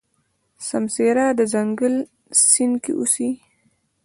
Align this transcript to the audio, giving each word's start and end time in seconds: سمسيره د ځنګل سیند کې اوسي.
سمسيره 0.69 1.25
د 1.39 1.41
ځنګل 1.53 1.95
سیند 2.49 2.75
کې 2.83 2.91
اوسي. 2.97 3.29